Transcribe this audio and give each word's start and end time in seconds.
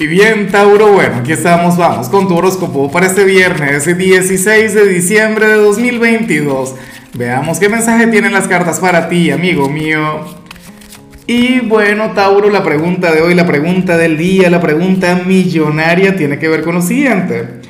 Y 0.00 0.06
bien, 0.06 0.48
Tauro, 0.48 0.92
bueno, 0.92 1.16
aquí 1.16 1.32
estamos, 1.32 1.76
vamos 1.76 2.08
con 2.08 2.26
tu 2.26 2.34
horóscopo 2.34 2.90
para 2.90 3.04
este 3.04 3.22
viernes, 3.22 3.84
16 3.84 4.72
de 4.72 4.88
diciembre 4.88 5.46
de 5.46 5.56
2022. 5.56 6.74
Veamos 7.12 7.58
qué 7.58 7.68
mensaje 7.68 8.06
tienen 8.06 8.32
las 8.32 8.48
cartas 8.48 8.80
para 8.80 9.10
ti, 9.10 9.30
amigo 9.30 9.68
mío. 9.68 10.24
Y 11.26 11.60
bueno, 11.60 12.12
Tauro, 12.12 12.48
la 12.48 12.64
pregunta 12.64 13.12
de 13.12 13.20
hoy, 13.20 13.34
la 13.34 13.46
pregunta 13.46 13.98
del 13.98 14.16
día, 14.16 14.48
la 14.48 14.62
pregunta 14.62 15.20
millonaria 15.26 16.16
tiene 16.16 16.38
que 16.38 16.48
ver 16.48 16.62
con 16.62 16.76
lo 16.76 16.80
siguiente. 16.80 17.60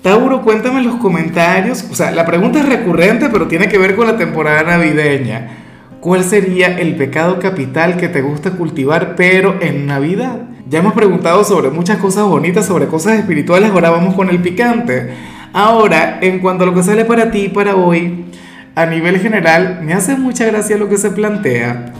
Tauro, 0.00 0.40
cuéntame 0.40 0.78
en 0.78 0.86
los 0.86 0.96
comentarios, 0.96 1.84
o 1.90 1.94
sea, 1.94 2.12
la 2.12 2.24
pregunta 2.24 2.60
es 2.60 2.66
recurrente, 2.66 3.28
pero 3.28 3.46
tiene 3.46 3.68
que 3.68 3.76
ver 3.76 3.94
con 3.94 4.06
la 4.06 4.16
temporada 4.16 4.62
navideña. 4.62 5.63
¿Cuál 6.04 6.22
sería 6.22 6.78
el 6.78 6.96
pecado 6.96 7.38
capital 7.38 7.96
que 7.96 8.08
te 8.08 8.20
gusta 8.20 8.50
cultivar, 8.50 9.16
pero 9.16 9.56
en 9.62 9.86
Navidad? 9.86 10.42
Ya 10.68 10.80
hemos 10.80 10.92
preguntado 10.92 11.44
sobre 11.44 11.70
muchas 11.70 11.96
cosas 11.96 12.24
bonitas, 12.24 12.66
sobre 12.66 12.88
cosas 12.88 13.18
espirituales, 13.18 13.70
ahora 13.70 13.88
vamos 13.88 14.14
con 14.14 14.28
el 14.28 14.42
picante. 14.42 15.14
Ahora, 15.54 16.18
en 16.20 16.40
cuanto 16.40 16.64
a 16.64 16.66
lo 16.66 16.74
que 16.74 16.82
sale 16.82 17.06
para 17.06 17.30
ti 17.30 17.48
para 17.48 17.74
hoy, 17.76 18.26
a 18.74 18.84
nivel 18.84 19.18
general, 19.18 19.80
me 19.82 19.94
hace 19.94 20.14
mucha 20.14 20.44
gracia 20.44 20.76
lo 20.76 20.90
que 20.90 20.98
se 20.98 21.10
plantea. 21.10 21.94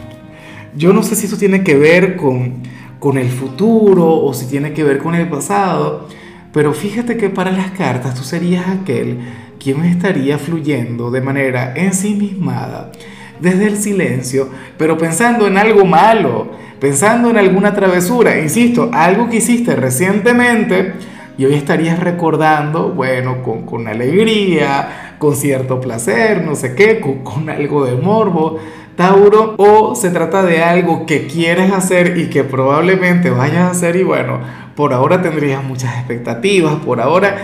Yo 0.76 0.92
no 0.92 1.02
sé 1.02 1.16
si 1.16 1.24
eso 1.24 1.38
tiene 1.38 1.64
que 1.64 1.74
ver 1.74 2.16
con, 2.16 2.56
con 2.98 3.16
el 3.16 3.30
futuro 3.30 4.06
o 4.06 4.34
si 4.34 4.44
tiene 4.44 4.74
que 4.74 4.84
ver 4.84 4.98
con 4.98 5.14
el 5.14 5.30
pasado, 5.30 6.10
pero 6.52 6.74
fíjate 6.74 7.16
que 7.16 7.30
para 7.30 7.52
las 7.52 7.70
cartas 7.70 8.14
tú 8.14 8.22
serías 8.22 8.68
aquel 8.68 9.20
quien 9.58 9.82
estaría 9.86 10.36
fluyendo 10.36 11.10
de 11.10 11.22
manera 11.22 11.72
ensimismada, 11.74 12.92
desde 13.40 13.66
el 13.66 13.76
silencio, 13.76 14.48
pero 14.76 14.98
pensando 14.98 15.46
en 15.46 15.58
algo 15.58 15.84
malo 15.84 16.64
pensando 16.84 17.30
en 17.30 17.38
alguna 17.38 17.72
travesura, 17.72 18.38
insisto, 18.38 18.90
algo 18.92 19.30
que 19.30 19.36
hiciste 19.36 19.74
recientemente 19.74 20.92
y 21.38 21.46
hoy 21.46 21.54
estarías 21.54 21.98
recordando, 21.98 22.90
bueno, 22.90 23.42
con, 23.42 23.88
alegría, 23.88 25.16
con 25.18 25.34
cierto 25.34 25.80
placer, 25.80 26.44
no 26.44 26.54
sé 26.54 26.74
qué, 26.74 27.00
con, 27.00 27.24
con 27.24 27.48
algo 27.48 27.86
de 27.86 27.96
morbo. 27.96 28.58
Tauro, 28.96 29.54
o 29.56 29.94
se 29.94 30.10
trata 30.10 30.42
de 30.42 30.62
algo 30.62 31.06
que 31.06 31.26
quieres 31.26 31.72
hacer 31.72 32.18
y 32.18 32.28
que 32.28 32.44
probablemente 32.44 33.30
vayas 33.30 33.62
a 33.62 33.70
hacer 33.70 33.96
y 33.96 34.02
bueno, 34.02 34.40
por 34.76 34.92
ahora 34.92 35.22
tendrías 35.22 35.64
muchas 35.64 35.96
expectativas, 35.96 36.74
por 36.84 37.00
ahora 37.00 37.38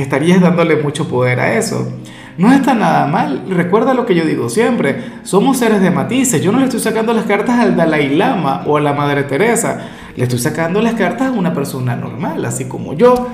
estarías 0.00 0.40
dándole 0.40 0.76
mucho 0.76 1.08
poder 1.08 1.40
a 1.40 1.58
eso 1.58 1.92
no 2.38 2.52
está 2.52 2.74
nada 2.74 3.06
mal. 3.06 3.44
Recuerda 3.50 3.94
lo 3.94 4.06
que 4.06 4.14
yo 4.14 4.24
digo 4.24 4.48
siempre, 4.48 4.96
somos 5.22 5.58
seres 5.58 5.80
de 5.82 5.90
matices. 5.90 6.42
Yo 6.42 6.52
no 6.52 6.58
le 6.58 6.64
estoy 6.64 6.80
sacando 6.80 7.12
las 7.12 7.24
cartas 7.24 7.58
al 7.58 7.76
Dalai 7.76 8.14
Lama 8.14 8.62
o 8.66 8.76
a 8.76 8.80
la 8.80 8.92
Madre 8.92 9.24
Teresa, 9.24 9.88
le 10.16 10.24
estoy 10.24 10.38
sacando 10.38 10.80
las 10.80 10.94
cartas 10.94 11.28
a 11.28 11.32
una 11.32 11.52
persona 11.54 11.96
normal, 11.96 12.44
así 12.44 12.66
como 12.66 12.94
yo. 12.94 13.28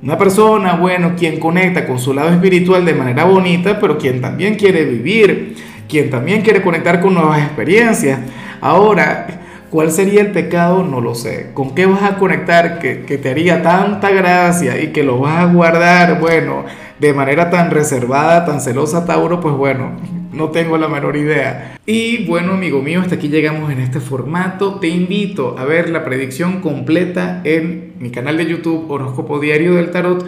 Una 0.00 0.16
persona, 0.16 0.76
bueno, 0.76 1.14
quien 1.16 1.40
conecta 1.40 1.84
con 1.84 1.98
su 1.98 2.14
lado 2.14 2.30
espiritual 2.30 2.84
de 2.84 2.94
manera 2.94 3.24
bonita, 3.24 3.80
pero 3.80 3.98
quien 3.98 4.20
también 4.20 4.54
quiere 4.54 4.84
vivir, 4.84 5.56
quien 5.88 6.08
también 6.08 6.42
quiere 6.42 6.62
conectar 6.62 7.00
con 7.00 7.14
nuevas 7.14 7.40
experiencias. 7.42 8.20
Ahora, 8.60 9.26
¿cuál 9.70 9.90
sería 9.90 10.20
el 10.20 10.32
pecado? 10.32 10.84
No 10.84 11.00
lo 11.00 11.14
sé. 11.14 11.50
¿Con 11.54 11.74
qué 11.74 11.86
vas 11.86 12.02
a 12.02 12.16
conectar 12.16 12.78
que, 12.78 13.02
que 13.02 13.18
te 13.18 13.30
haría 13.30 13.62
tanta 13.62 14.10
gracia 14.10 14.80
y 14.82 14.88
que 14.88 15.02
lo 15.02 15.18
vas 15.18 15.38
a 15.38 15.52
guardar? 15.52 16.20
Bueno, 16.20 16.64
de 16.98 17.12
manera 17.12 17.50
tan 17.50 17.70
reservada, 17.70 18.44
tan 18.44 18.60
celosa, 18.60 19.06
Tauro, 19.06 19.40
pues 19.40 19.54
bueno, 19.54 19.92
no 20.32 20.50
tengo 20.50 20.78
la 20.78 20.88
menor 20.88 21.16
idea. 21.16 21.78
Y 21.86 22.26
bueno, 22.26 22.52
amigo 22.52 22.82
mío, 22.82 23.00
hasta 23.00 23.14
aquí 23.14 23.28
llegamos 23.28 23.70
en 23.70 23.80
este 23.80 24.00
formato. 24.00 24.78
Te 24.80 24.88
invito 24.88 25.56
a 25.58 25.64
ver 25.64 25.90
la 25.90 26.04
predicción 26.04 26.60
completa 26.60 27.40
en 27.44 27.94
mi 27.98 28.10
canal 28.10 28.36
de 28.36 28.46
YouTube 28.46 28.90
Horóscopo 28.90 29.38
Diario 29.38 29.74
del 29.74 29.90
Tarot 29.90 30.26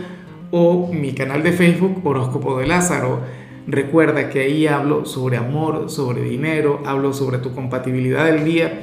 o 0.50 0.91
mi 0.92 1.12
canal 1.12 1.42
de 1.42 1.52
Facebook 1.52 2.00
Horóscopo 2.04 2.58
de 2.58 2.66
Lázaro. 2.66 3.20
Recuerda 3.66 4.30
que 4.30 4.41
ahí 4.41 4.66
hablo 4.66 5.04
sobre 5.04 5.36
amor, 5.36 5.91
sobre 5.91 6.22
dinero, 6.22 6.81
hablo 6.87 7.12
sobre 7.12 7.38
tu 7.38 7.54
compatibilidad 7.54 8.25
del 8.25 8.44
día. 8.44 8.82